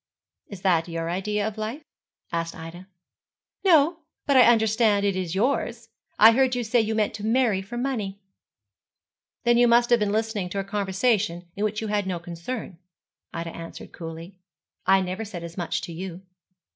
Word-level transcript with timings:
'Is 0.47 0.61
that 0.61 0.87
your 0.87 1.11
idea 1.11 1.47
of 1.47 1.59
life?' 1.59 1.85
asked 2.31 2.55
Ida. 2.55 2.87
'No; 3.63 3.99
but 4.25 4.35
I 4.35 4.47
understand 4.51 5.05
it 5.05 5.15
is 5.15 5.35
yours. 5.35 5.89
I 6.17 6.31
heard 6.31 6.55
you 6.55 6.63
say 6.63 6.81
you 6.81 6.95
meant 6.95 7.13
to 7.13 7.23
marry 7.23 7.61
for 7.61 7.77
money.' 7.77 8.19
'Then 9.43 9.59
you 9.59 9.67
must 9.67 9.91
have 9.91 9.99
been 9.99 10.11
listening 10.11 10.49
to 10.49 10.59
a 10.59 10.63
conversation 10.63 11.51
in 11.55 11.63
which 11.63 11.81
you 11.81 11.87
had 11.89 12.07
no 12.07 12.17
concern,' 12.17 12.79
Ida 13.31 13.55
answered 13.55 13.91
coolly. 13.93 14.39
'I 14.87 15.01
never 15.01 15.23
said 15.23 15.43
as 15.43 15.55
much 15.55 15.81
to 15.81 15.93
you.' 15.93 16.23